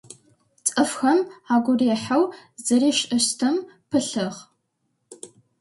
Цӏыфхэм 0.65 1.19
агу 1.53 1.73
рихьэу 1.79 2.23
зэришӏыщтым 2.65 3.55
пылъыгъ. 3.89 4.39